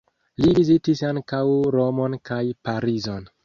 Li 0.45 0.53
vizitis 0.59 1.03
ankaŭ 1.11 1.43
Romon 1.77 2.19
kaj 2.33 2.43
Parizon. 2.67 3.35